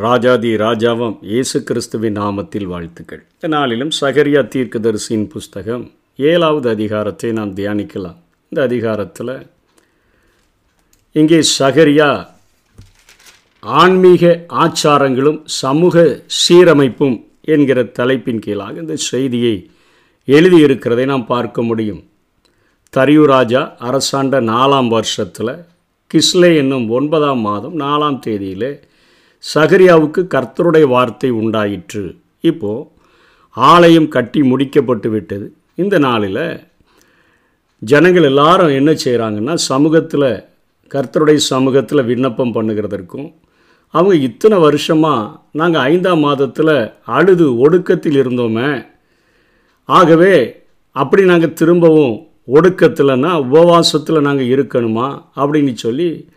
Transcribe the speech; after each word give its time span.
ராஜாதி 0.00 0.50
ராஜாவம் 0.56 1.14
இயேசு 1.22 1.58
கிறிஸ்துவின் 1.62 2.16
நாமத்தில் 2.18 2.66
வாழ்த்துக்கள். 2.72 3.22
இந்த 3.34 3.48
நாளிலும் 3.54 3.90
சகரியா 4.00 4.40
தீர்க்கதரிசியின் 4.54 5.26
புஸ்தகம் 5.26 5.84
ஏழாவது 6.18 6.68
அதிகாரத்தை 6.70 7.32
நாம் 7.32 7.54
தியானிக்கலாம். 7.54 8.18
இந்த 8.48 8.62
அதிகாரத்தில் 8.62 9.32
இங்கே 11.12 11.40
சகரியா 11.58 12.26
ஆன்மீக 13.62 14.46
ஆச்சாரங்களும் 14.64 15.40
சமூக 15.44 16.04
சீரமைப்பும் 16.42 17.16
என்கிற 17.54 17.82
தலைப்பின் 17.98 18.38
கீழாக 18.38 18.80
இந்த 18.80 18.96
செய்தியை 18.96 19.54
எழுதியிருக்கிறதை 20.28 21.06
நாம் 21.06 21.26
பார்க்க 21.26 21.62
முடியும். 21.62 22.02
தரியு 22.90 23.24
ராஜா 23.24 23.64
அரசாண்ட 23.78 24.40
நாலாம் 24.52 24.88
வருஷத்தில் 24.88 25.54
கிஸ்லே 26.10 26.56
என்னும் 26.56 26.88
ஒன்பதாம் 26.90 27.44
மாதம் 27.48 27.76
நாலாம் 27.80 28.22
தேதியிலே 28.26 28.72
சகரியாவுக்கு 29.44 30.20
கர்த்தருடைய 30.34 30.86
வார்த்தை 30.86 31.30
உண்டாயிற்று. 31.30 32.16
இப்போது 32.40 32.86
ஆலயம் 33.50 34.08
கட்டி 34.08 34.40
முடிக்கப்பட்டு 34.40 35.08
விட்டது. 35.08 35.54
இந்த 35.74 35.98
நாளில் 35.98 36.66
ஜனங்கள் 37.78 38.22
எல்லாரும் 38.22 38.68
என்ன 38.68 38.90
செய்கிறாங்கன்னா 39.04 39.54
சமூகத்தில் 39.54 40.44
கர்த்தருடைய 40.90 41.34
சமூகத்தில் 41.34 42.04
விண்ணப்பம் 42.04 42.54
பண்ணுகிறதற்கும் 42.54 43.28
அவங்க 43.94 44.14
இத்தனை 44.14 44.58
வருஷமாக 44.58 45.40
நாங்கள் 45.52 45.80
ஐந்தாம் 45.80 46.18
மாதத்தில் 46.18 46.92
அழுது 47.04 47.46
ஒடுக்கத்தில் 47.64 48.18
இருந்தோமே. 48.22 48.86
ஆகவே 49.84 50.34
அப்படி 50.96 51.24
நாங்கள் 51.24 51.52
திரும்பவும் 51.52 52.14
ஒடுக்கத்தில்னா 52.46 53.32
உபவாசத்தில் 53.46 54.20
நாங்கள் 54.20 54.46
இருக்கணுமா? 54.46 55.08
அப்படின்னு 55.36 55.74
சொல்லி 55.74 56.28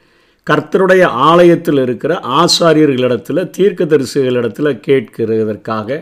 கர்த்தருடைய 0.48 1.04
ஆலயத்தில் 1.30 1.82
இருக்கிற 1.86 2.14
ஆசாரியர்களிடத்தில் 2.40 3.50
தீர்க்கதரிசிகளிடத்தில் 3.58 4.80
கேட்கிறதற்காக 4.88 5.98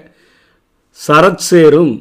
சரத்சேரும் 1.00 1.94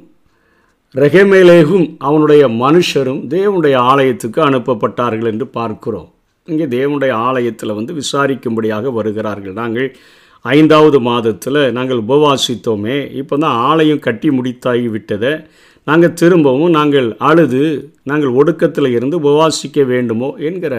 ரெகமேலேகும் 0.94 1.86
அவனுடைய 1.98 2.42
மனுஷரும் 2.64 3.20
தேவனுடைய 3.34 3.76
ஆலயத்துக்கு 3.90 4.40
அனுப்பப்பட்டார்கள் 4.48 5.30
என்று 5.32 5.46
பார்க்கிறோம். 5.58 6.08
இங்கே 6.48 6.66
தேவனுடைய 6.74 7.12
ஆலயத்தில் 7.28 7.76
வந்து 7.78 7.92
விசாரிக்கும்படியாக 7.94 8.92
வருகிறார்கள். 8.92 9.54
நாங்கள் 9.54 9.88
ஐந்தாவது 10.44 10.98
மாதத்தில் 11.00 11.60
நாங்கள் 11.76 12.02
உபவாசித்தோமே 12.04 12.96
இப்போ 13.20 13.34
தான் 13.44 13.58
ஆலயம் 13.70 14.04
கட்டி 14.06 14.28
முடித்தாகி 14.38 14.88
விட்டதை 14.88 15.32
நாங்கள் 15.86 16.16
திரும்பவும் 16.20 16.74
நாங்கள் 16.78 17.08
அழுது 17.28 17.62
நாங்கள் 18.02 18.36
ஒடுக்கத்தில் 18.40 18.90
இருந்து 18.96 19.16
உபவாசிக்க 19.22 19.84
வேண்டுமோ 19.92 20.30
என்கிற 20.48 20.74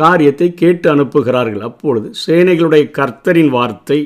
காரியத்தை 0.00 0.48
கேட்டு 0.54 0.86
அனுப்புகிறார்கள். 0.94 1.64
அப்பொழுது 1.68 2.08
சேனைகளுடைய 2.24 2.84
கர்த்தரின் 2.98 3.52
வார்த்தை 3.56 3.98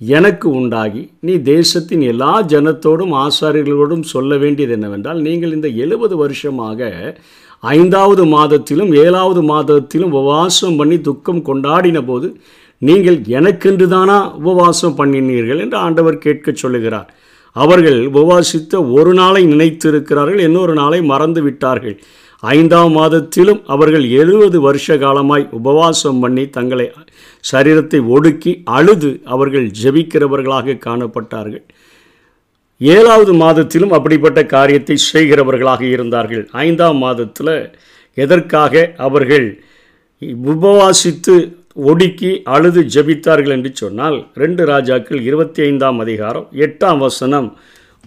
எனக்கு 0.00 0.46
உண்டாகி 0.58 1.02
நீ 1.26 1.34
தேசத்தின் 1.52 2.02
எல்லா 2.12 2.32
ஜனத்தோடும் 2.52 3.14
ஆசாரியர்களோடும் 3.24 4.04
சொல்ல 4.12 4.36
வேண்டியது 4.42 4.72
என்னவென்றால் 4.72 5.20
நீங்கள் 5.26 5.54
இந்த 5.56 5.68
எழுபது 5.84 6.14
வருஷமாக 6.16 6.90
ஐந்தாவது 7.62 8.24
மாதத்திலும் 8.34 8.90
ஏழாவது 9.04 9.42
மாதத்திலும் 9.52 10.14
உபவாசம் 10.20 10.76
பண்ணி 10.76 10.98
துக்கம் 11.00 11.42
கொண்டாடின 11.48 12.00
போது 12.06 12.28
நீங்கள் 12.82 13.18
எனக்கென்று 13.38 13.86
தானா 13.88 14.18
உபவாசம் 14.40 14.96
பண்ணினீர்கள் 14.98 15.62
என்று 15.64 15.76
ஆண்டவர் 15.76 16.18
கேட்க 16.18 16.52
சொல்லுகிறார். 16.62 17.08
அவர்கள் 17.56 17.98
உபவாசித்த 18.10 18.74
ஒரு 18.96 19.12
நாளை 19.14 19.42
நினைத்திருக்கிறார்கள் 19.46 20.42
இன்னொரு 20.46 20.74
நாளை 20.74 20.98
மறந்து 21.12 21.42
விட்டார்கள் 21.42 21.96
ஐந்தாம் 22.42 22.92
மாதத்திலும் 22.96 23.60
அவர்கள் 23.74 24.06
எழுபது 24.20 24.58
வருஷ 24.60 24.96
காலமாய் 25.02 25.44
உபவாசம் 25.58 26.18
பண்ணி 26.20 26.44
தங்களை 26.50 26.86
சரீரத்தை 27.44 28.00
ஒடுக்கி 28.16 28.52
அழுது 28.78 29.10
அவர்கள் 29.34 29.66
ஜெபிக்கிறவர்களாக 29.82 30.78
காணப்பட்டார்கள். 30.86 31.64
ஏழாவது 32.80 33.32
மாதத்திலும் 33.34 33.94
அப்படிப்பட்ட 33.98 34.40
காரியத்தை 34.46 34.96
செய்கிறவர்களாக 35.12 35.82
இருந்தார்கள். 35.94 36.44
ஐந்தாம் 36.66 36.98
மாதத்தில் 36.98 37.54
எதற்காக 38.16 38.74
அவர்கள் 39.06 39.46
உபவாசித்து 40.52 41.36
ஒடுக்கி 41.90 42.30
அழுது 42.54 42.82
ஜபித்தார்கள் 42.94 43.54
என்று 43.56 43.70
சொன்னால் 43.74 44.18
ரெண்டு 44.42 44.62
ராஜாக்கள் 44.66 45.20
இருபத்தி 45.20 45.60
ஐந்தாம் 45.62 45.98
அதிகாரம் 46.04 46.46
எட்டாம் 46.66 47.00
வசனம் 47.06 47.48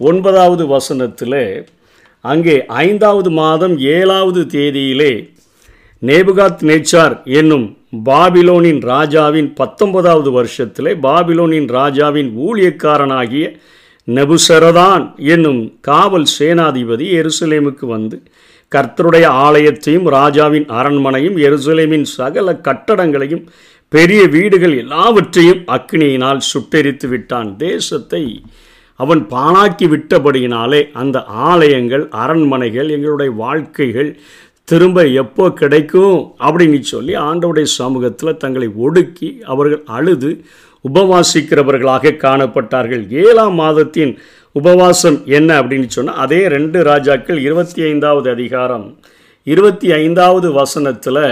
ஒன்பதாவது 0.00 0.64
வசனத்தில் 0.66 1.38
அங்கே 2.20 2.66
ஐந்தாவது 2.66 3.30
மாதம் 3.30 3.78
ஏழாவது 3.78 4.40
தேதியிலே 4.44 5.12
நேபுகாத் 6.02 6.62
நேச்சார் 6.62 7.14
என்னும் 7.24 7.76
பாபிலோனின் 8.04 8.80
ராஜாவின் 8.80 9.54
பத்தொன்பதாவது 9.54 10.30
வருஷத்திலே 10.30 10.92
பாபிலோனின் 11.02 11.68
ராஜாவின் 11.68 12.30
ஊழியக்காரனாகிய 12.38 13.46
நெபுசரதான் 14.08 15.14
என்னும் 15.16 15.78
காவல் 15.80 16.26
சேனாதிபதி 16.38 17.06
எருசலேமுக்கு 17.20 17.86
வந்து 17.86 18.22
கர்த்தருடைய 18.74 19.26
ஆலயத்தையும் 19.46 20.08
ராஜாவின் 20.08 20.66
அரண்மனையும் 20.66 21.36
எருசலேமின் 21.38 22.02
சகல 22.02 22.52
கட்டடங்களையும் 22.52 23.44
பெரிய 23.88 24.26
வீடுகள் 24.26 24.76
எல்லாவற்றையும் 24.76 25.62
அக்னியினால் 25.66 26.40
சுட்டெரித்து 26.52 27.08
விட்டான். 27.08 27.56
தேசத்தை 27.56 28.42
அவன் 29.02 29.22
பாழாக்கி 29.30 29.86
விட்டபடியினாலே 29.92 30.80
அந்த 31.00 31.18
ஆலயங்கள் 31.50 32.04
அரண்மனைகள் 32.22 32.88
எங்களுடைய 32.96 33.30
வாழ்க்கைகள் 33.42 34.10
திரும்ப 34.68 35.04
எப்போ 35.22 35.44
கிடைக்கும் 35.60 36.18
அப்படின்னு 36.46 36.80
சொல்லி 36.92 37.12
ஆண்டவுடைய 37.28 37.66
சமூகத்தில் 37.78 38.40
தங்களை 38.42 38.68
ஒடுக்கி 38.86 39.28
அவர்கள் 39.52 39.82
அழுது 39.96 40.30
உபவாசிக்கிறவர்களாக 40.88 42.12
காணப்பட்டார்கள். 42.24 43.02
ஏழாம் 43.24 43.56
மாதத்தின் 43.62 44.12
உபவாசம் 44.56 45.18
என்ன 45.38 45.50
அப்படின்னு 45.60 45.88
சொன்னால் 45.96 46.20
அதே 46.24 46.40
ரெண்டு 46.56 46.78
ராஜாக்கள் 46.90 47.40
இருபத்தி 47.46 47.80
ஐந்தாவது 47.82 48.28
அதிகாரம் 48.30 48.86
இருபத்தி 49.46 49.88
ஐந்தாவது 49.92 50.48
வசனத்தில் 50.52 51.22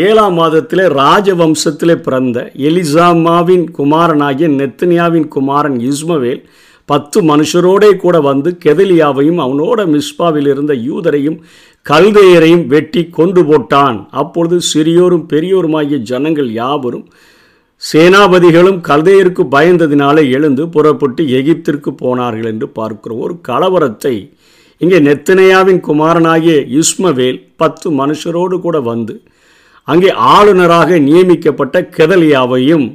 ஏழாம் 0.00 0.34
மாதத்தில் 0.34 0.82
ராஜவம்சத்தில் 0.98 1.94
பிறந்த 1.96 2.38
எலிசாமாவின் 2.68 3.64
குமாரனாகிய 3.78 4.48
நெத்தனியாவின் 4.48 5.26
குமாரன் 5.28 5.78
இஸ்மவேல் 5.88 6.38
பத்து 6.88 7.18
மனுஷரோடே 7.22 7.90
கூட 7.96 8.16
வந்து 8.20 8.50
கெதலியாவையும் 8.64 9.40
அவனோட 9.44 9.80
மிஸ்பாவில் 9.94 10.48
இருந்த 10.52 10.74
யூதரையும் 10.88 11.36
கல்தையரையும் 11.86 12.64
வெட்டி 12.66 13.02
கொண்டு 13.18 13.42
போட்டான். 13.42 13.98
அப்பொழுது 14.10 14.58
சிறியோரும் 14.72 15.26
பெரியோருமாகிய 15.32 15.98
ஜனங்கள் 16.10 16.50
யாவரும் 16.52 17.04
சேனாபதிகளும் 17.82 18.80
கல்தையருக்கு 18.88 19.44
பயந்ததினாலே 19.56 20.24
எழுந்து 20.30 20.68
புறப்பட்டு 20.68 21.24
எகிப்திற்கு 21.40 21.92
போனார்கள் 21.96 22.50
என்று 22.52 22.68
பார்க்கிறோம். 22.68 23.20
ஒரு 23.20 23.36
கலவரத்தை. 23.48 24.14
இங்கே 24.80 25.00
நெத்தனையாவின் 25.00 25.80
குமாரனாகிய 25.80 26.56
இஸ்மவேல் 26.80 27.40
பத்து 27.56 27.90
மனுஷரோடு 28.00 28.58
கூட 28.60 28.80
வந்து 28.80 29.16
அங்கே 29.84 30.10
ஆளுநராக 30.10 30.98
நியமிக்கப்பட்ட 30.98 31.80
கெதலியாவையும் 31.96 32.86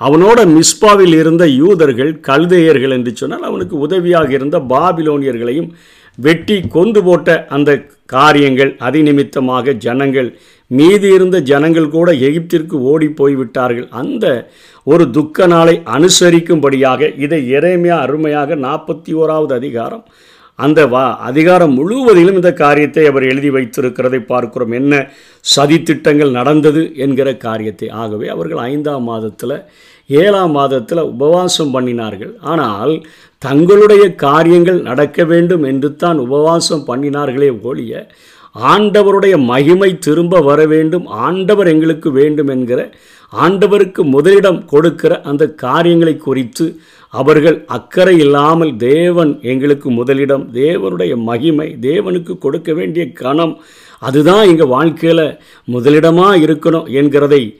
அவனோட 0.00 0.38
மிஸ்பாவில் 0.46 1.14
இருந்த 1.20 1.46
யூதர்கள் 1.46 2.20
கல்தையர்கள் 2.20 2.90
என்று 2.90 3.16
சொன்னால் 3.16 3.42
அவனுக்கு 3.42 3.78
உதவியாக 3.78 4.30
இருந்த 4.32 4.58
பாபிலோனியர்களையும் 4.58 5.70
வெட்டி 6.18 6.56
கொண்டு 6.68 7.02
போட்ட 7.02 7.46
அந்த 7.48 7.70
காரியங்கள் 8.06 8.76
அதி 8.78 9.02
நிமித்தமாக 9.02 9.72
ஜனங்கள் 9.72 10.28
மீதி 10.70 11.08
இருந்த 11.08 11.40
ஜனங்கள் 11.40 11.88
கூட 11.88 12.12
எகிப்திற்கு 12.12 12.76
ஓடி 12.90 13.08
போய்விட்டார்கள். 13.08 13.88
அந்த 13.90 14.50
ஒரு 14.84 15.10
துக்க 15.10 15.46
நாளை 15.46 15.74
அனுசரிக்கும்படியாக 15.84 17.18
இதை 17.18 17.40
இறைமையாக 17.50 18.04
அருமையாக 18.04 18.56
நாற்பத்தி 18.56 19.12
ஓராவது 19.14 19.52
அதிகாரம் 19.52 20.04
அந்த 20.58 20.80
வா 20.86 21.04
அதிகாரம் 21.20 21.74
முழுவதிலும் 21.74 22.34
இந்த 22.34 22.50
காரியத்தை 22.52 23.02
அவர் 23.06 23.22
எழுதி 23.22 23.50
வைத்திருக்கிறதை 23.50 24.20
பார்க்கிறோம். 24.22 24.72
என்ன? 24.72 24.92
சதித்திட்டங்கள் 25.44 26.30
நடந்தது 26.30 26.82
என்கிற 26.96 27.28
காரியத்தை. 27.36 27.88
ஆகவே 28.02 28.28
அவர்கள் 28.28 28.62
ஐந்தாம் 28.70 29.04
மாதத்தில் 29.04 29.56
ஏழாம் 30.10 30.50
மாதத்தில் 30.50 31.02
உபவாசம் 31.04 31.74
பண்ணினார்கள். 31.74 32.32
ஆனால் 32.44 32.94
தங்களுடைய 33.42 34.04
காரியங்கள் 34.26 34.80
நடக்க 34.80 35.24
வேண்டும் 35.24 35.64
என்று 35.64 35.90
தான் 35.96 36.18
உபவாசம் 36.18 36.86
பண்ணினார்களே 36.88 37.50
ஒழிய 37.62 38.06
ஆண்டவருடைய 38.54 39.34
மகிமை 39.44 39.88
திரும்ப 39.98 40.40
வர 40.40 40.60
வேண்டும் 40.66 41.06
ஆண்டவர் 41.26 41.68
எங்களுக்கு 41.68 42.08
வேண்டும் 42.12 42.48
என்கிற 42.48 42.80
ஆண்டவருக்கு 43.32 44.02
முதலிடம் 44.02 44.64
கொடுக்கிற 44.64 45.20
அந்த 45.20 45.48
காரியங்களை 45.48 46.16
குறித்து 46.16 46.78
அவர்கள் 47.10 47.64
அக்கறை 47.66 48.18
இல்லாமல் 48.18 48.76
தேவன் 48.76 49.38
எங்களுக்கு 49.42 49.90
முதலிடம் 49.90 50.52
தேவனுடைய 50.52 51.16
மகிமை 51.22 51.76
தேவனுக்கு 51.80 52.38
கொடுக்க 52.38 52.72
வேண்டிய 52.72 53.12
கணம் 53.12 53.54
அதுதான் 53.98 54.46
எங்கள் 54.46 54.66
வாழ்க்கையில் 54.66 55.38
முதலிடமாக 55.64 56.36
இருக்கணும் 56.36 56.88
என்கிறதை 56.92 57.56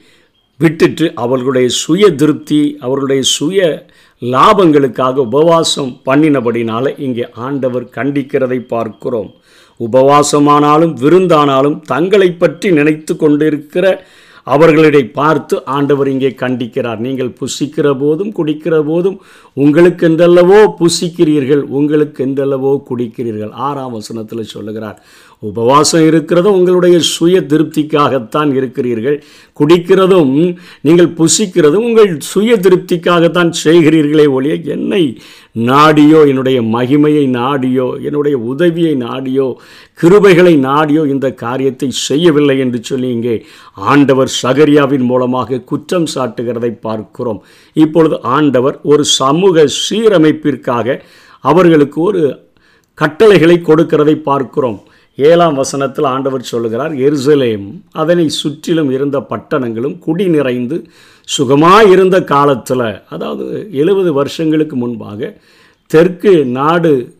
விட்டுட்டு 0.59 1.13
அவர்களுடைய 1.13 1.67
சுய 1.67 2.09
திருப்தி 2.09 2.77
அவர்களுடைய 2.79 3.21
சுய 3.21 3.85
லாபங்களுக்காக 4.21 5.15
உபவாசம் 5.15 6.01
பண்ணினபடினால 6.05 6.99
இங்கே 6.99 7.29
ஆண்டவர் 7.31 7.89
கண்டிக்கிறதை 7.95 8.59
பார்க்கிறோம். 8.67 9.33
உபவாசமானாலும் 9.79 10.93
விருந்தானாலும் 11.01 11.81
தங்களை 11.85 12.31
பற்றி 12.31 12.71
நினைத்து 12.71 13.15
கொண்டிருக்கிற 13.15 13.85
அவர்களை 14.53 15.01
பார்த்து 15.19 15.55
ஆண்டவர் 15.77 16.09
இங்கே 16.13 16.31
கண்டிக்கிறார். 16.41 16.99
நீங்கள் 17.07 17.31
புசிக்கிற 17.39 17.87
போதும் 18.03 18.31
குடிக்கிற 18.39 18.75
போதும் 18.89 19.17
உங்களுக்கு 19.63 20.03
எந்தளவோ 20.09 20.59
புசிக்கிறீர்கள் 20.81 21.63
உங்களுக்கு 21.77 22.19
எந்தளவோ 22.27 22.71
குடிக்கிறீர்கள். 22.89 23.53
ஆறாம் 23.67 23.95
வசனத்தில் 23.97 24.51
சொல்லுகிறார். 24.55 24.99
உபவாசம் 25.43 26.05
இருக்கிறதும் 26.09 26.55
உங்களுடைய 26.59 26.95
சுய 26.99 27.35
திருப்திக்காகத்தான் 27.51 28.51
இருக்கிறீர்கள். 28.59 29.17
குடிக்கிறதும் 29.59 30.31
நீங்கள் 30.81 31.09
புசிக்கிறதும் 31.19 31.85
உங்கள் 31.89 32.11
சுய 32.29 32.55
திருப்திக்காகத்தான் 32.65 33.51
செய்கிறீர்களே 33.63 34.25
ஒழிய 34.37 34.55
என்னை 34.75 35.03
நாடியோ 35.69 36.19
என்னுடைய 36.31 36.57
மகிமையை 36.75 37.25
நாடியோ 37.37 37.87
என்னுடைய 38.07 38.37
உதவியை 38.51 38.95
நாடியோ 38.95 39.47
கிருபைகளை 40.01 40.55
நாடியோ 40.67 41.03
இந்த 41.13 41.29
காரியத்தை 41.43 41.91
செய்யவில்லை 42.07 42.57
என்று 42.65 42.81
சொல்லி 42.89 43.09
இங்கே 43.09 43.37
ஆண்டவர் 43.91 44.31
சகரியாவின் 44.41 45.07
மூலமாக 45.11 45.61
குற்றம் 45.71 46.09
சாட்டுகிறதை 46.15 46.73
பார்க்கிறோம். 46.87 47.39
இப்பொழுது 47.75 48.17
ஆண்டவர் 48.37 48.77
ஒரு 48.83 49.05
சமூக 49.19 49.65
சீரமைப்பிற்காக 49.83 50.99
அவர்களுக்கு 51.39 52.01
ஒரு 52.01 52.21
கட்டளைகளை 52.93 53.55
கொடுக்கிறதை 53.61 54.15
பார்க்கிறோம். 54.29 54.79
ஏழாம் 55.17 55.53
வசனத்தில் 55.53 56.05
ஆண்டவர் 56.05 56.41
சொல்லுகிறார் 56.41 56.93
எருசலேம் 56.93 57.81
அதனை 57.91 58.29
சுற்றிலும் 58.29 58.91
இருந்த 58.91 59.19
பட்டணங்களும் 59.19 59.99
குடி 59.99 60.27
நிறைந்து 60.27 60.83
சுகமாக 61.23 61.87
இருந்த 61.87 62.23
காலத்தில் 62.23 63.01
அதாவது 63.09 63.67
எழுபது 63.71 64.13
வருஷங்களுக்கு 64.13 64.75
முன்பாக 64.75 65.41
தெற்கு 65.87 66.45
நாடு 66.45 67.15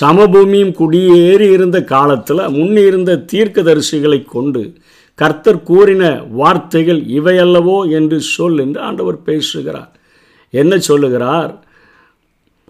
சமபூமியும் 0.00 0.72
குடியேறி 0.72 1.50
இருந்த 1.50 1.84
காலத்தில் 1.84 2.48
முன்னிருந்த 2.48 3.24
தீர்க்கதரிசிகளை 3.32 4.24
கொண்டு 4.24 4.72
கர்த்தர் 5.14 5.62
கூறின 5.62 6.22
வார்த்தைகள் 6.30 7.00
இவையல்லவோ? 7.00 7.90
என்று 7.90 8.20
சொல் 8.20 8.58
என்று 8.58 8.80
ஆண்டவர் 8.80 9.22
பேசுகிறார். 9.22 9.92
என்ன 10.50 10.78
சொல்லுகிறார்? 10.78 11.67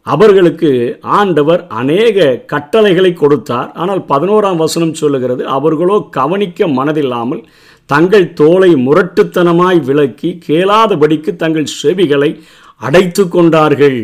அவர்களுக்கு 0.07 0.71
ஆண்டவர் 1.19 1.63
அநேக 1.81 2.27
கட்டளைகளை 2.53 3.13
கொடுத்தார். 3.13 3.73
ஆனால் 3.75 4.03
பதினோராம் 4.13 4.57
வசனம் 4.57 4.95
சொல்லுகிறது 4.95 5.43
அவர்களோ 5.57 5.97
கவனிக்க 6.11 6.69
மனதில்லாமல் 6.69 7.43
தங்கள் 7.87 8.33
தோலை 8.33 8.71
முரட்டுத்தனமாய் 8.87 9.81
விலக்கி 9.89 10.31
கேளாதபடிக்கு 10.47 11.33
தங்கள் 11.37 11.75
செவிகளை 11.83 12.31
அடைத்து 12.77 13.29
கொண்டார்கள். 13.29 14.01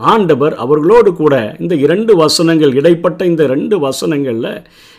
ஆண்டவர் 0.00 0.54
அவர்களோடு 0.54 1.10
கூட 1.14 1.34
இந்த 1.60 1.74
இரண்டு 1.74 2.12
வசனங்கள் 2.16 2.72
இடைப்பட்ட 2.74 3.20
இந்த 3.26 3.42
ரெண்டு 3.46 3.76
வசனங்களில் 3.86 4.50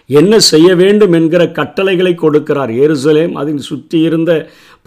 என்ன 0.10 0.40
செய்ய 0.52 0.70
வேண்டும் 0.76 1.14
என்கிற 1.14 1.44
கட்டளைகளை 1.60 2.14
கொடுக்கிறார். 2.16 2.72
எருசலேம் 2.86 3.34
அதில் 3.34 3.68
சுற்றி 3.70 4.00
இருந்த 4.02 4.32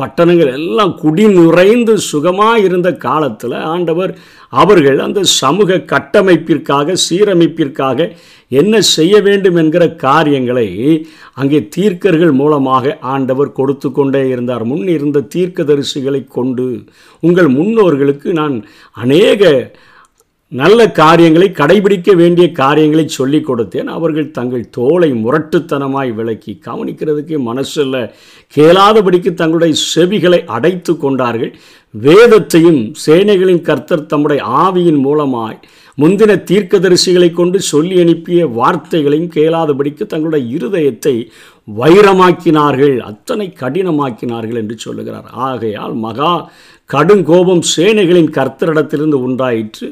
பட்டணங்கள் 0.01 0.51
எல்லாம் 0.59 0.93
குடி 1.03 1.25
நுழைந்து 1.37 1.95
சுகமாக 2.11 2.59
இருந்த 2.61 2.89
காலத்தில் 3.07 3.57
ஆண்டவர் 3.73 4.13
அவர்கள் 4.53 4.99
அந்த 4.99 5.21
சமூக 5.41 5.79
கட்டமைப்பிற்காக 5.93 6.97
சீரமைப்பிற்காக 7.07 8.09
என்ன 8.51 8.75
செய்ய 8.95 9.15
வேண்டும் 9.21 9.59
என்கிற 9.63 9.85
காரியங்களை 10.05 10.67
அங்கே 11.35 11.59
தீர்க்கர்கள் 11.77 12.33
மூலமாக 12.33 12.97
ஆண்டவர் 13.15 13.53
கொடுத்து 13.53 13.89
கொண்டே 13.91 14.23
இருந்தார். 14.29 14.65
முன் 14.65 14.87
இருந்த 14.89 15.27
தீர்க்கதரிசிகளை 15.35 16.23
கொண்டு 16.29 16.67
உங்கள் 17.23 17.51
முன்னோர்களுக்கு 17.59 18.29
நான் 18.41 18.57
அநேக 18.97 19.43
நல்ல 20.53 20.91
காரியங்களை 20.91 21.49
கடைபிடிக்க 21.51 22.15
வேண்டிய 22.21 22.53
காரியங்களை 22.53 23.09
சொல்லிக் 23.09 23.49
கொடுத்தேன். 23.49 23.89
அவர்கள் 23.97 24.31
தங்கள் 24.31 24.71
தோலை 24.71 25.11
முரட்டுத்தனமாய் 25.25 26.11
விளக்கி 26.15 26.53
கவனிக்கிறதுக்கு 26.65 27.37
மனசில் 27.39 27.99
கேளாதபடிக்கு 28.57 29.33
தங்களுடைய 29.35 29.75
செவிகளை 29.93 30.41
அடைத்து 30.57 30.97
கொண்டார்கள். 30.97 31.53
வேதத்தையும் 31.91 32.81
சேனைகளின் 33.07 33.63
கர்த்தர் 33.69 34.11
தம்முடைய 34.13 34.43
ஆவியின் 34.65 35.01
மூலமாய் 35.07 35.61
முந்தின 35.99 36.33
தீர்க்கதரிசிகளை 36.51 37.31
கொண்டு 37.31 37.61
சொல்லி 37.61 38.01
அனுப்பிய 38.01 38.47
வார்த்தைகளையும் 38.47 39.33
கேளாதபடிக்கு 39.39 40.05
தங்களுடைய 40.07 40.45
இருதயத்தை 40.57 41.17
வைரமாக்கினார்கள். 41.81 42.99
அத்தனை 42.99 43.53
கடினமாக்கினார்கள் 43.61 44.61
என்று 44.63 44.79
சொல்லுகிறார். 44.79 45.29
ஆகையால் 45.49 45.95
மகா 46.07 46.51
கடுங்கோபம் 46.91 47.67
சேனைகளின் 47.77 48.33
கர்த்தரிடத்திலிருந்து 48.39 49.19
உண்டாயிற்று. 49.27 49.89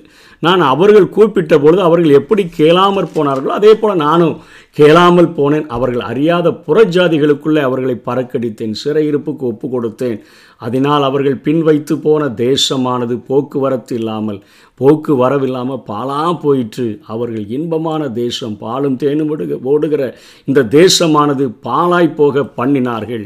நான் 0.46 0.62
அவர்கள் 0.72 1.12
கூப்பிட்ட 1.16 1.54
பொழுது 1.62 1.80
அவர்கள் 1.86 2.18
எப்படி 2.20 2.42
கேளாமற் 2.58 3.14
போனார்களோ 3.16 3.52
அதே 3.60 3.72
போல் 3.80 4.02
நானும் 4.06 4.36
கேளாமல் 4.78 5.30
போனேன். 5.36 5.64
அவர்கள் 5.76 6.04
அறியாத 6.10 6.48
புறஜாதிகளுக்குள்ளே 6.66 7.62
அவர்களை 7.68 7.96
பறக்கடித்தேன். 8.08 8.74
சிறையிருப்புக்கு 8.82 9.44
ஒப்பு 9.50 9.66
கொடுத்தேன் 9.68 10.18
அதனால் 10.66 11.06
அவர்கள் 11.08 11.36
பின் 11.46 11.62
வைத்து 11.68 11.94
போன 12.04 12.28
தேசமானது 12.44 13.14
போக்குவரத்து 13.28 13.94
இல்லாமல் 14.00 14.40
போக்கு 14.80 15.12
வரவில்லாமல் 15.22 15.84
பாலா 15.90 16.22
போயிற்று. 16.44 16.88
அவர்கள் 17.14 17.46
இன்பமான 17.58 18.02
தேசம் 18.22 18.56
பாலும் 18.64 18.98
தேனும் 19.02 19.32
ஓடுகிற 19.72 20.02
இந்த 20.50 20.66
தேசமானது 20.78 21.46
பாலாய் 21.68 22.16
போக 22.20 22.44
பண்ணினார்கள். 22.58 23.24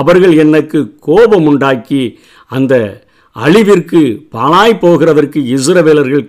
அவர்கள் 0.00 0.36
எனக்கு 0.44 0.80
கோபம் 1.08 1.48
உண்டாக்கி 1.52 2.04
அந்த 2.58 2.74
அழிவிற்கு 3.36 4.00
பாழாய் 4.34 4.74
போகிறதற்கு 4.82 5.38
இஸ்ரவேலர்கள் 5.54 6.24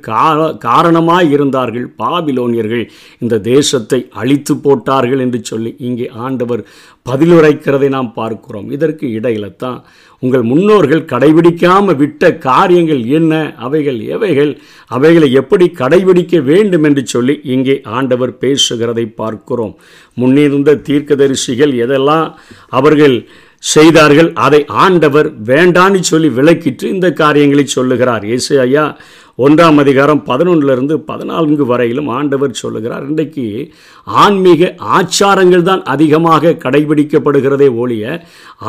காரணமாய் 0.68 1.28
இருந்தார்கள். 1.36 1.88
பாபிலோனியர்கள் 2.02 2.84
இந்த 3.24 3.40
தேசத்தை 3.50 4.00
அழித்து 4.22 4.54
போட்டார்கள் 4.66 5.24
என்று 5.26 5.40
சொல்லி 5.52 5.72
இங்கே 5.88 6.08
ஆண்டவர் 6.26 6.64
பதிலுரைக்கிறதை 7.10 7.90
நாம் 7.98 8.10
பார்க்கிறோம். 8.20 8.68
இதற்கு 8.78 9.06
இடையில 9.20 9.50
தான் 9.64 9.80
உங்கள் 10.24 10.46
முன்னோர்கள் 10.52 11.04
கடைபிடிக்காமல் 11.12 12.00
விட்ட 12.02 12.24
காரியங்கள் 12.48 13.02
என்ன? 13.18 13.34
அவைகள் 13.68 14.00
எவைகள்? 14.16 14.52
அவைகளை 14.92 15.30
எப்படி 15.42 15.66
கடைபிடிக்க 15.82 16.44
வேண்டும் 16.52 16.86
என்று 16.90 17.04
சொல்லி 17.14 17.36
இங்கே 17.56 17.76
ஆண்டவர் 17.98 18.34
பேசுகிறதை 18.44 19.06
பார்க்கிறோம். 19.22 19.76
முன்னிருந்த 20.22 20.80
தீர்க்கதரிசிகள் 20.90 21.74
எதெல்லாம் 21.86 22.28
அவர்கள் 22.80 23.18
செய்தார்கள். 23.74 24.30
அதை 24.46 24.66
ஆண்டவர் 24.84 25.28
வேண்டான்னு 25.52 26.00
சொல்லி 26.00 26.30
விளக்கிட்டு 26.40 26.84
இந்த 26.84 27.12
காரியங்களை 27.12 27.66
சொல்லுகிறார். 27.68 28.26
இயேசு 28.26 28.60
ஐயா 28.60 28.86
ஒன்றாம் 29.38 29.78
அதிகாரம் 29.78 30.20
பதினொன்றிலிருந்து 30.26 30.94
பதினான்கு 30.94 31.66
வரையிலும் 31.66 32.08
ஆண்டவர் 32.08 32.52
சொல்லுகிறார் 32.52 33.06
இன்றைக்கு 33.10 33.46
ஆன்மீக 34.04 34.76
ஆச்சாரங்கள் 34.98 35.62
தான் 35.62 35.82
அதிகமாக 35.84 36.52
கடைபிடிக்கப்படுகிறதே 36.64 37.70
ஒழிய 37.76 38.24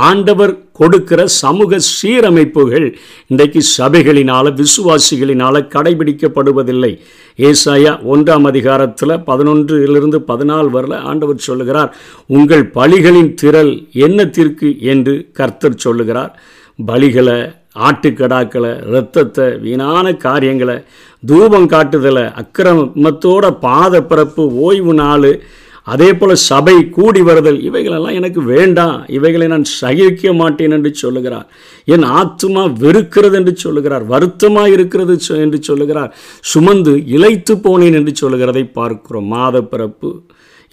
ஆண்டவர் 0.09 0.53
கொடுக்கிற 0.73 1.27
சமூக 1.27 1.79
சீரமைப்புகள் 1.89 2.87
இன்றைக்கு 3.27 3.61
சபைகளினால் 3.79 4.51
விசுவாசிகளினால் 4.61 5.61
கடைபிடிக்கப்படுவதில்லை. 5.75 6.93
ஏசாயா 7.39 7.93
ஒன்றாம் 8.15 8.49
அதிகாரத்தில் 8.51 9.15
பதினொன்றிலிருந்து 9.27 10.21
பதினாலு 10.31 10.71
வரல 10.77 11.03
ஆண்டவர் 11.03 11.47
சொல்லுகிறார் 11.49 11.93
உங்கள் 12.27 12.65
பலிகளின் 12.75 13.35
திரள் 13.35 13.75
என்னத்திற்கு? 14.07 14.71
என்று 14.79 15.17
கர்த்தர் 15.33 15.77
சொல்லுகிறார். 15.77 16.33
பலிகளை 16.87 17.39
ஆட்டுக்கடாக்களை 17.77 18.89
இரத்தத்தை 18.89 19.59
வீணான 19.59 20.15
காரியங்களை 20.17 20.77
தூபம் 21.27 21.67
காட்டுதலை 21.67 22.23
அக்கிரமத்தோட 22.23 23.51
பாத 23.61 24.03
பிறப்பு 24.03 24.53
ஓய்வு 24.55 24.95
நாள் 24.95 25.43
அதே 25.87 26.15
போல் 26.15 26.35
சபை 26.35 26.89
கூடி 26.89 27.21
வருதல் 27.21 27.61
இவைகளெல்லாம் 27.61 28.15
எனக்கு 28.15 28.43
வேண்டாம். 28.43 29.05
இவைகளை 29.09 29.47
நான் 29.47 29.65
சகிக்க 29.65 30.33
மாட்டேன் 30.33 30.71
என்று 30.71 30.95
சொல்லுகிறார். 30.95 31.47
என் 31.85 32.03
ஆத்மா 32.03 32.65
வெறுக்கிறது 32.65 33.35
என்று 33.35 33.57
சொல்லுகிறார். 33.57 34.05
வருத்தமாக 34.05 34.69
இருக்கிறது 34.69 35.19
என்று 35.29 35.63
சொல்லுகிறார். 35.63 36.17
சுமந்து 36.41 36.95
இழைத்து 36.97 37.57
போனேன் 37.57 37.93
என்று 37.93 38.15
சொல்லுகிறதை 38.15 38.65
பார்க்கிறோம். 38.65 39.27
மாத 39.27 39.63
பிறப்பு 39.63 40.23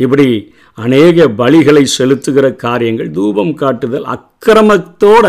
இப்படி 0.03 0.27
அநேக 0.77 1.25
பலிகளை 1.39 1.83
செலுத்துகிற 1.97 2.45
காரியங்கள் 2.65 3.09
தூபம் 3.17 3.53
காட்டுதல் 3.61 4.05
அக்கிரமத்தோட 4.15 5.25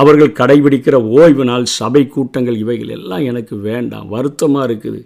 அவர்கள் 0.00 0.38
கடைபிடிக்கிற 0.38 0.96
ஓய்வு 1.18 1.44
நாள் 1.50 1.66
சபை 1.78 2.02
கூட்டங்கள் 2.14 2.56
இவைகள் 2.62 2.94
எல்லாம் 2.98 3.24
எனக்கு 3.30 3.54
வேண்டாம் 3.68 4.08
வருத்தமாக 4.14 4.66
இருக்குது. 4.68 5.00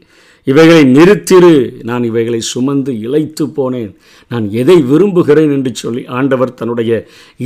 இவைகளை 0.47 0.83
நிறுத்திரு 0.97 1.53
நான் 1.89 2.05
இவைகளை 2.09 2.41
சுமந்து 2.53 2.93
இழைத்து 3.07 3.45
போனேன். 3.59 3.93
நான் 4.33 4.47
எதை 4.63 4.77
விரும்புகிறேன் 4.91 5.53
என்று 5.57 5.71
சொல்லி 5.83 6.03
ஆண்டவர் 6.19 6.57
தன்னுடைய 6.61 6.93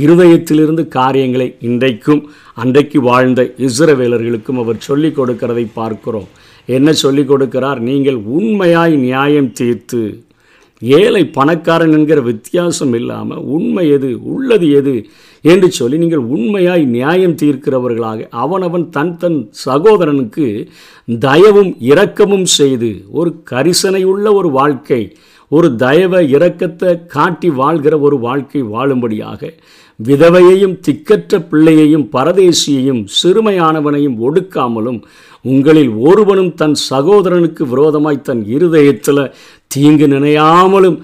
இருதயத்திலிருந்து 0.03 0.85
காரியங்களை 0.99 1.47
இன்றைக்கும் 1.69 2.21
அன்றைக்கு 2.63 3.01
வாழ்ந்த 3.09 3.43
இஸ்ரவேலர்களுக்கும் 3.67 4.61
அவர் 4.63 4.85
சொல்லிக் 4.89 5.17
கொடுக்கிறதை 5.19 5.65
பார்க்கிறோம். 5.79 6.29
என்ன 6.77 6.89
சொல்லிக் 7.03 7.29
கொடுக்கிறார்? 7.31 7.79
நீங்கள் 7.89 8.19
உண்மையாய் 8.37 8.95
நியாயம் 9.07 9.53
தீர்த்து 9.59 10.01
ஏழை 10.81 11.21
பணக்காரன் 11.29 11.93
என்கிற 11.93 12.19
வித்தியாசம் 12.21 12.93
இல்லாமல் 12.93 13.45
உண்மை 13.47 13.85
எது 13.89 14.09
உள்ளது 14.25 14.67
எது 14.71 14.93
என்று 15.43 15.67
சொல்லி 15.71 15.97
நீங்கள் 15.97 16.23
உண்மையாய் 16.27 16.85
நியாயம் 16.87 17.35
தீர்க்கிறவர்களாக 17.35 18.27
அவனவன் 18.35 18.85
தன் 18.89 19.17
தன் 19.17 19.39
சகோதரனுக்கு 19.65 20.47
தயவும் 21.07 21.71
இரக்கமும் 21.81 22.47
செய்து 22.51 22.91
ஒரு 23.11 23.31
கரிசனையுள்ள 23.51 24.33
ஒரு 24.33 24.51
வாழ்க்கை 24.51 25.01
ஒரு 25.51 25.75
தயவ 25.75 26.21
இரக்கத்தை 26.31 26.91
காட்டி 27.07 27.49
வாழ்கிற 27.49 27.93
ஒரு 27.99 28.17
வாழ்க்கை 28.19 28.61
வாழும்படியாக 28.73 29.41
விதவையையும் 29.99 30.75
திக்கற்ற 30.87 31.39
பிள்ளையையும் 31.49 32.05
பரதேசியையும் 32.13 33.01
சிறுமையானவனையும் 33.19 34.17
ஒடுக்காமலும் 34.19 34.99
உங்களில் 35.45 35.91
ஒருவனும் 35.99 36.53
தன் 36.53 36.75
சகோதரனுக்கு 36.89 37.63
விரோதமாய் 37.67 38.21
தன் 38.21 38.43
இருதயத்தில் 38.47 39.23
தீங்கு 39.67 40.07
நினையாமலும் 40.07 40.97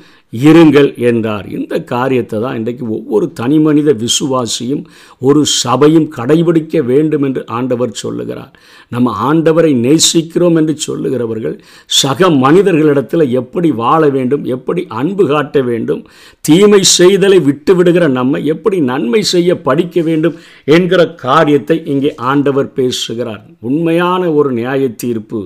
இருங்கள் 0.43 0.89
என்றார். 1.09 1.45
இந்த 1.57 1.73
காரியத்தை 1.93 2.37
தான் 2.43 2.57
இன்றைக்கு 2.59 2.85
ஒவ்வொரு 2.97 3.25
தனி 3.39 3.57
மனித 3.65 3.89
விசுவாசியும் 4.03 4.83
ஒரு 5.27 5.41
சபையும் 5.61 6.07
கடைபிடிக்க 6.17 6.83
வேண்டும் 6.91 7.25
என்று 7.27 7.41
ஆண்டவர் 7.57 7.93
சொல்லுகிறார். 8.03 8.53
நம்ம 8.91 9.13
ஆண்டவரை 9.29 9.71
நேசிக்கிறோம் 9.85 10.57
என்று 10.61 10.75
சொல்லுகிறவர்கள் 10.87 11.57
சக 12.01 12.29
மனிதர்களிடத்தில் 12.45 13.25
எப்படி 13.41 13.71
வாழ 13.83 14.01
வேண்டும் 14.17 14.43
எப்படி 14.55 14.83
அன்பு 15.01 15.25
காட்ட 15.27 15.61
வேண்டும் 15.69 16.01
தீமை 16.45 16.81
செய்தலை 16.97 17.39
விட்டுவிடுகிற 17.49 18.07
நம்ம 18.19 18.39
எப்படி 18.53 18.79
நன்மை 18.91 19.21
செய்ய 19.33 19.59
படிக்க 19.69 20.01
வேண்டும் 20.09 20.37
என்கிற 20.77 21.01
காரியத்தை 21.25 21.77
இங்கே 21.93 22.11
ஆண்டவர் 22.31 22.69
பேசுகிறார். 22.79 23.43
உண்மையான 23.69 24.21
ஒரு 24.39 24.51
நியாய 24.59 24.89
தீர்ப்பு 25.03 25.41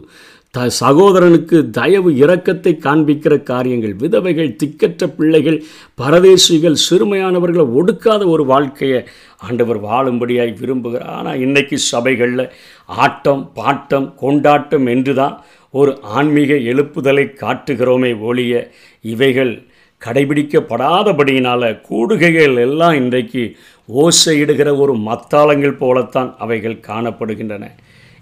த 0.55 0.59
சகோதரனுக்கு 0.79 1.57
தயவு 1.69 2.11
இரக்கத்தை 2.21 2.71
காண்பிக்கிற 2.85 3.33
காரியங்கள் 3.43 3.93
விதவைகள் 3.93 4.55
திக்கற்ற 4.61 5.07
பிள்ளைகள் 5.07 5.57
பரதேசிகள் 6.01 6.77
சிறுமையானவர்களை 6.85 7.65
ஒடுக்காத 7.79 8.21
ஒரு 8.27 8.43
வாழ்க்கையை 8.45 9.01
ஆண்டவர் 9.47 9.79
வாழும்படியாய் 9.79 10.53
விரும்புகிறார். 10.61 11.13
ஆனால் 11.17 11.41
இன்றைக்கி 11.45 11.77
சபைகளில் 11.91 12.45
ஆட்டம் 13.05 13.43
பாட்டம் 13.55 14.07
கொண்டாட்டம் 14.15 14.87
என்று 14.87 15.13
தான் 15.13 15.35
ஒரு 15.73 15.91
ஆன்மீக 16.17 16.53
எழுப்புதலை 16.71 17.25
காட்டுகிறோமே 17.43 18.11
ஒழிய 18.29 18.53
இவைகள் 19.13 19.53
கடைபிடிக்கப்படாதபடியினால் 20.01 21.67
கூடுகைகள் 21.89 22.57
எல்லாம் 22.65 22.97
இன்றைக்கு 23.01 23.43
ஓசையிடுகிற 23.89 24.69
ஒரு 24.77 24.95
மத்தாளங்கள் 25.09 25.79
போலத்தான் 25.83 26.31
அவைகள் 26.37 26.83
காணப்படுகின்றன. 26.89 27.65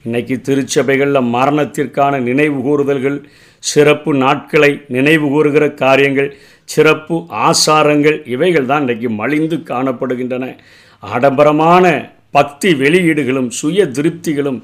இன்னைக்கு 0.07 0.35
திருச்சபைகளில் 0.47 1.29
மரணத்திற்கான 1.35 2.19
நினைவு 2.27 2.59
கூறுதல்கள் 2.65 3.17
சிறப்பு 3.63 4.11
நாட்களை 4.23 4.69
நினைவு 4.95 5.27
கூறுகிற 5.29 5.65
காரியங்கள் 5.81 6.29
சிறப்பு 6.69 7.15
ஆசாரங்கள் 7.47 8.17
இவைகள் 8.33 8.69
தான் 8.71 8.83
இன்றைக்கு 8.85 9.09
மலிந்து 9.21 9.57
காணப்படுகின்றன. 9.71 10.45
ஆடம்பரமான 11.03 11.85
பக்தி 12.37 12.69
வெளியீடுகளும் 12.83 13.49
சுய 13.59 13.87
திருப்திகளும் 13.97 14.59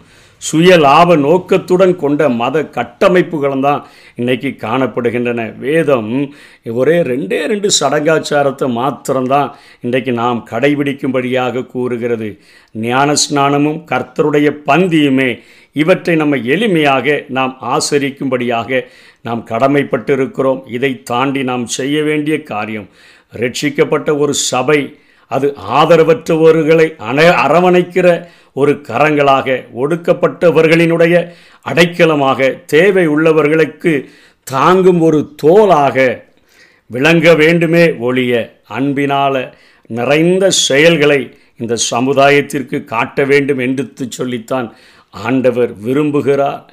சுய 0.48 0.78
லாப 0.86 1.16
நோக்கத்துடன் 1.26 1.94
கொண்ட 2.04 2.22
மத 2.42 2.64
கட்டமைப்புகளும் 2.78 3.66
தான் 3.68 3.82
இன்றைக்கி 4.20 4.50
காணப்படுகின்றன. 4.66 5.42
வேதம் 5.66 6.10
ஒரே 6.80 6.98
ரெண்டே 7.12 7.40
ரெண்டு 7.52 7.70
சடங்காச்சாரத்தை 7.80 8.68
மாத்திரம்தான் 8.80 9.50
இன்றைக்கு 9.86 10.14
நாம் 10.22 10.40
கடைபிடிக்கும்படியாக 10.52 11.66
கூறுகிறது. 11.74 12.30
ஞான 12.88 13.16
ஸ்நானமும் 13.24 13.80
கர்த்தருடைய 13.92 14.50
பந்தியுமே 14.70 15.30
இவற்றை 15.82 16.16
நம்ம 16.22 16.36
எளிமையாக 16.56 17.16
நாம் 17.38 17.54
ஆசரிக்கும்படியாக 17.76 18.82
நாம் 19.28 19.42
கடமைப்பட்டிருக்கிறோம். 19.52 20.62
இதை 20.78 20.92
தாண்டி 21.12 21.44
நாம் 21.52 21.66
செய்ய 21.78 21.98
வேண்டிய 22.10 22.36
காரியம் 22.52 22.90
ரட்சிக்கப்பட்ட 23.42 24.10
ஒரு 24.24 24.34
சபை 24.52 24.80
அது 25.28 25.56
ஆதரவற்றவர்களை 25.72 26.88
அண 26.98 27.22
அரவணைக்கிற 27.44 28.08
ஒரு 28.54 28.74
கரங்களாக 28.88 29.48
ஒடுக்கப்பட்டவர்களினுடைய 29.76 31.32
அடைக்கலமாக 31.66 32.64
தேவை 32.66 33.08
உள்ளவர்களுக்கு 33.08 34.06
தாங்கும் 34.44 35.02
ஒரு 35.02 35.36
தோலாக 35.44 35.98
விளங்க 36.88 37.34
வேண்டுமே 37.34 37.96
ஒழிய 37.98 38.62
அன்பினால 38.70 39.54
நிறைந்த 39.88 40.50
செயல்களை 40.50 41.38
இந்த 41.56 41.78
சமுதாயத்திற்கு 41.92 42.84
காட்ட 42.84 43.24
வேண்டும் 43.24 43.58
என்று 43.58 44.08
சொல்லித்தான் 44.10 44.76
ஆண்டவர் 45.10 45.72
விரும்புகிறார். 45.86 46.64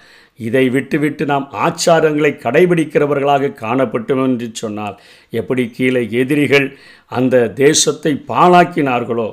இதை 0.41 0.65
விட்டுவிட்டு 0.71 1.25
நாம் 1.27 1.47
ஆச்சாரங்களை 1.61 2.33
கடைபிடிக்கிறவர்களாக 2.37 3.55
காணப்பட்டோம் 3.61 4.25
என்று 4.25 4.49
சொன்னால் 4.55 4.97
எப்படி 5.33 5.65
கீழே 5.71 6.03
எதிரிகள் 6.17 6.69
அந்த 7.13 7.47
தேசத்தை 7.57 8.13
பாழாக்கினார்களோ 8.29 9.31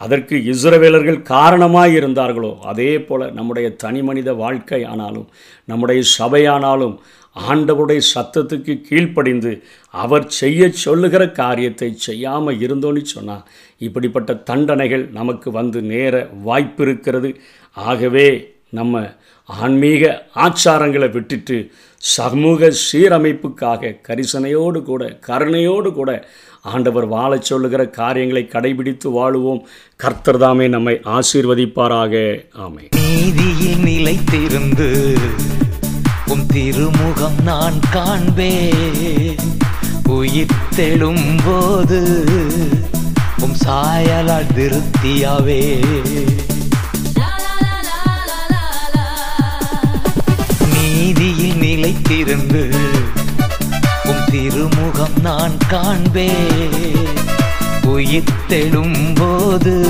அதற்கு 0.00 0.36
இஸ்ரவேலர்கள் 0.44 1.18
காரணமாக 1.26 1.90
இருந்தார்களோ 1.90 2.52
அதே 2.64 2.92
போல் 2.98 3.32
நம்முடைய 3.32 3.66
தனி 3.76 4.00
மனித 4.02 4.30
வாழ்க்கை 4.34 4.80
ஆனாலும் 4.84 5.28
நம்முடைய 5.64 6.00
சபையானாலும் 6.18 6.96
ஆண்டவருடைய 7.36 8.00
சத்தத்துக்கு 8.08 8.74
கீழ்ப்படிந்து 8.80 9.52
அவர் 9.94 10.26
செய்ய 10.32 10.68
சொல்லுகிற 10.76 11.22
காரியத்தை 11.32 11.88
செய்யாமல் 11.98 12.60
இருந்தோன்னு 12.60 13.02
சொன்னால் 13.08 13.46
இப்படிப்பட்ட 13.80 14.34
தண்டனைகள் 14.42 15.04
நமக்கு 15.10 15.50
வந்து 15.50 15.80
நேர 15.84 16.14
வாய்ப்பு 16.42 16.82
இருக்கிறது 16.82 17.30
ஆகவே 17.76 18.28
நம்ம 18.78 19.02
ஆன்மீக 19.48 20.02
ஆச்சாரங்களை 20.44 21.08
விட்டுட்டு 21.16 21.56
சமூக 22.14 22.70
சீரமைப்புக்காக 22.84 23.92
கரிசனையோடு 24.08 24.80
கூட 24.90 25.02
கருணையோடு 25.26 25.90
கூட 25.98 26.10
ஆண்டவர் 26.72 27.06
வாழச் 27.06 27.48
சொல்லுகிற 27.48 27.82
காரியங்களை 27.98 28.42
கடைபிடித்து 28.52 29.08
வாழுவோம். 29.18 29.60
கர்த்தர் 30.02 30.40
தாமே 30.42 30.66
நம்மை 30.74 30.94
ஆசீர்வதிப்பாராக. 31.16 32.14
ஆமை 32.64 32.84
நீதியில் 32.96 33.82
நிலைத்திருந்து 33.88 34.88
உம் 36.32 36.46
திருமுகம் 36.54 37.38
நான் 37.44 37.80
காண்பேன். 37.92 39.42
உயிர் 40.16 40.58
தெழும் 40.76 41.28
போது 41.46 42.00
உம் 43.44 43.56
சாயலால் 43.66 44.50
திருப்தியாவே 44.58 45.62
நீதியில் 50.94 51.56
நிலைத்திருந்து 51.60 52.62
உம் 54.04 54.24
திருமுகம் 54.30 55.20
நான் 55.22 55.56
காண்பேன். 55.68 57.06
உயிர் 57.86 58.32
போது 59.14 59.86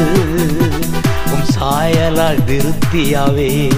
உம் 1.32 1.46
சாயலால் 1.58 2.44
திருப்தியாவே 2.44 3.74